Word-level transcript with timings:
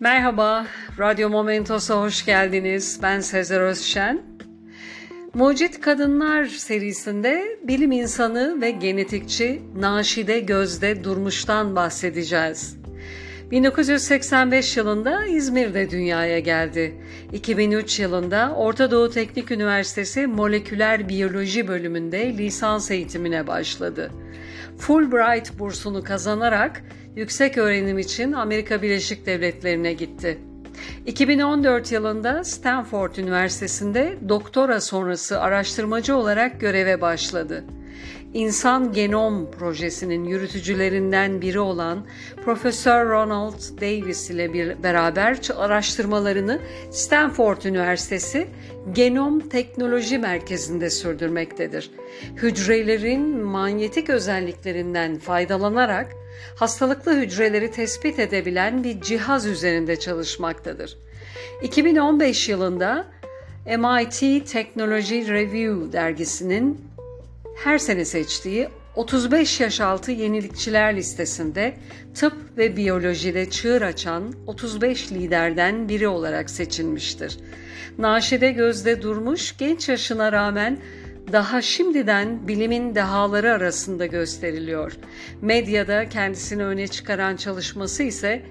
Merhaba, 0.00 0.66
Radyo 0.98 1.30
Momentos'a 1.30 2.00
hoş 2.00 2.24
geldiniz. 2.24 3.00
Ben 3.02 3.20
Sezer 3.20 3.60
Özşen. 3.60 4.22
Mucit 5.34 5.80
Kadınlar 5.80 6.44
serisinde 6.44 7.58
bilim 7.62 7.92
insanı 7.92 8.60
ve 8.60 8.70
genetikçi 8.70 9.62
Naşide 9.76 10.40
Gözde 10.40 11.04
Durmuş'tan 11.04 11.76
bahsedeceğiz. 11.76 12.79
1985 13.50 14.76
yılında 14.76 15.26
İzmir'de 15.26 15.90
dünyaya 15.90 16.38
geldi. 16.38 16.94
2003 17.32 18.00
yılında 18.00 18.54
Orta 18.56 18.90
Doğu 18.90 19.10
Teknik 19.10 19.50
Üniversitesi 19.50 20.26
Moleküler 20.26 21.08
Biyoloji 21.08 21.68
bölümünde 21.68 22.38
lisans 22.38 22.90
eğitimine 22.90 23.46
başladı. 23.46 24.10
Fulbright 24.78 25.58
bursunu 25.58 26.04
kazanarak 26.04 26.82
yüksek 27.16 27.58
öğrenim 27.58 27.98
için 27.98 28.32
Amerika 28.32 28.82
Birleşik 28.82 29.26
Devletleri'ne 29.26 29.92
gitti. 29.92 30.38
2014 31.06 31.92
yılında 31.92 32.44
Stanford 32.44 33.16
Üniversitesi'nde 33.16 34.16
doktora 34.28 34.80
sonrası 34.80 35.40
araştırmacı 35.40 36.16
olarak 36.16 36.60
göreve 36.60 37.00
başladı. 37.00 37.64
İnsan 38.34 38.92
Genom 38.92 39.50
Projesi'nin 39.50 40.24
yürütücülerinden 40.24 41.40
biri 41.40 41.60
olan 41.60 42.06
Profesör 42.44 43.08
Ronald 43.08 43.80
Davis 43.80 44.30
ile 44.30 44.52
bir 44.52 44.82
beraber 44.82 45.38
araştırmalarını 45.56 46.60
Stanford 46.90 47.62
Üniversitesi 47.62 48.48
Genom 48.92 49.40
Teknoloji 49.40 50.18
Merkezi'nde 50.18 50.90
sürdürmektedir. 50.90 51.90
Hücrelerin 52.36 53.44
manyetik 53.44 54.10
özelliklerinden 54.10 55.18
faydalanarak 55.18 56.12
hastalıklı 56.56 57.16
hücreleri 57.16 57.70
tespit 57.70 58.18
edebilen 58.18 58.84
bir 58.84 59.00
cihaz 59.00 59.46
üzerinde 59.46 59.98
çalışmaktadır. 59.98 60.98
2015 61.62 62.48
yılında 62.48 63.06
MIT 63.66 64.46
Technology 64.46 65.28
Review 65.28 65.92
dergisinin 65.92 66.80
her 67.64 67.78
sene 67.78 68.04
seçtiği 68.04 68.68
35 68.96 69.60
yaş 69.60 69.80
altı 69.80 70.12
yenilikçiler 70.12 70.96
listesinde 70.96 71.74
tıp 72.14 72.58
ve 72.58 72.76
biyolojide 72.76 73.50
çığır 73.50 73.82
açan 73.82 74.34
35 74.46 75.12
liderden 75.12 75.88
biri 75.88 76.08
olarak 76.08 76.50
seçilmiştir. 76.50 77.38
Naşide 77.98 78.52
Gözde 78.52 79.02
Durmuş 79.02 79.56
genç 79.58 79.88
yaşına 79.88 80.32
rağmen 80.32 80.78
daha 81.32 81.62
şimdiden 81.62 82.48
bilimin 82.48 82.94
dehaları 82.94 83.52
arasında 83.52 84.06
gösteriliyor. 84.06 84.92
Medyada 85.42 86.08
kendisini 86.08 86.64
öne 86.64 86.88
çıkaran 86.88 87.36
çalışması 87.36 88.02
ise 88.02 88.42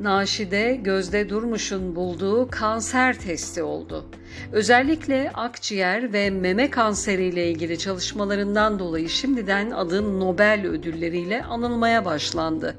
Naşide 0.00 0.80
Gözde 0.82 1.28
Durmuş'un 1.28 1.96
bulduğu 1.96 2.48
kanser 2.50 3.18
testi 3.18 3.62
oldu. 3.62 4.04
Özellikle 4.52 5.30
akciğer 5.34 6.12
ve 6.12 6.30
meme 6.30 6.70
kanseriyle 6.70 7.50
ilgili 7.50 7.78
çalışmalarından 7.78 8.78
dolayı 8.78 9.08
şimdiden 9.08 9.70
adı 9.70 10.20
Nobel 10.20 10.66
ödülleriyle 10.66 11.44
anılmaya 11.44 12.04
başlandı 12.04 12.76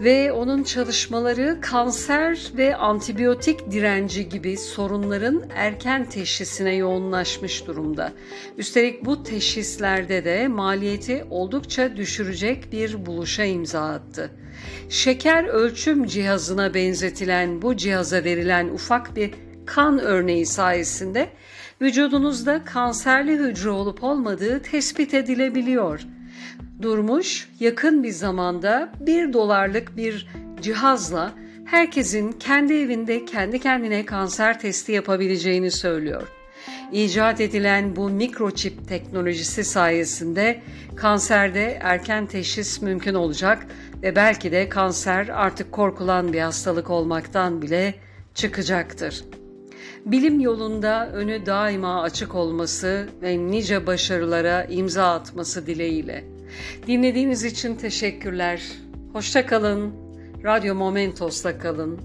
ve 0.00 0.32
onun 0.32 0.62
çalışmaları 0.62 1.58
kanser 1.60 2.52
ve 2.56 2.76
antibiyotik 2.76 3.70
direnci 3.70 4.28
gibi 4.28 4.56
sorunların 4.56 5.42
erken 5.54 6.08
teşhisine 6.08 6.74
yoğunlaşmış 6.74 7.66
durumda. 7.66 8.12
Üstelik 8.58 9.04
bu 9.04 9.22
teşhislerde 9.22 10.24
de 10.24 10.48
maliyeti 10.48 11.24
oldukça 11.30 11.96
düşürecek 11.96 12.72
bir 12.72 13.06
buluşa 13.06 13.44
imza 13.44 13.80
attı. 13.80 14.30
Şeker 14.88 15.44
ölçüm 15.44 16.06
cihazına 16.06 16.74
benzetilen 16.74 17.62
bu 17.62 17.76
cihaza 17.76 18.24
verilen 18.24 18.68
ufak 18.68 19.16
bir 19.16 19.30
kan 19.66 19.98
örneği 19.98 20.46
sayesinde 20.46 21.28
vücudunuzda 21.80 22.64
kanserli 22.64 23.36
hücre 23.36 23.70
olup 23.70 24.04
olmadığı 24.04 24.62
tespit 24.62 25.14
edilebiliyor.'' 25.14 26.19
Durmuş 26.82 27.48
yakın 27.60 28.02
bir 28.02 28.10
zamanda 28.10 28.92
bir 29.00 29.32
dolarlık 29.32 29.96
bir 29.96 30.28
cihazla 30.60 31.32
herkesin 31.64 32.32
kendi 32.32 32.74
evinde 32.74 33.24
kendi 33.24 33.60
kendine 33.60 34.04
kanser 34.06 34.60
testi 34.60 34.92
yapabileceğini 34.92 35.70
söylüyor. 35.70 36.28
İcat 36.92 37.40
edilen 37.40 37.96
bu 37.96 38.10
mikroçip 38.10 38.88
teknolojisi 38.88 39.64
sayesinde 39.64 40.62
kanserde 40.96 41.78
erken 41.80 42.26
teşhis 42.26 42.82
mümkün 42.82 43.14
olacak 43.14 43.66
ve 44.02 44.16
belki 44.16 44.52
de 44.52 44.68
kanser 44.68 45.28
artık 45.28 45.72
korkulan 45.72 46.32
bir 46.32 46.40
hastalık 46.40 46.90
olmaktan 46.90 47.62
bile 47.62 47.94
çıkacaktır. 48.34 49.24
Bilim 50.06 50.40
yolunda 50.40 51.10
önü 51.12 51.46
daima 51.46 52.02
açık 52.02 52.34
olması 52.34 53.08
ve 53.22 53.38
nice 53.38 53.86
başarılara 53.86 54.64
imza 54.64 55.14
atması 55.14 55.66
dileğiyle. 55.66 56.24
Dinlediğiniz 56.86 57.44
için 57.44 57.74
teşekkürler. 57.74 58.62
Hoşça 59.12 59.46
kalın. 59.46 59.94
Radyo 60.44 60.74
Momentos'ta 60.74 61.58
kalın. 61.58 62.00